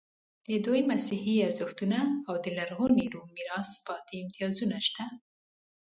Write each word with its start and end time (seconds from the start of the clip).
د 0.49 0.51
دوی 0.65 0.81
مسیحي 0.91 1.35
ارزښتونه 1.47 1.99
او 2.27 2.35
د 2.43 2.45
لرغوني 2.57 3.05
روم 3.13 3.29
میراث 3.37 3.69
پاتې 3.87 4.13
امتیازونه 4.23 4.77
شته. 4.87 5.05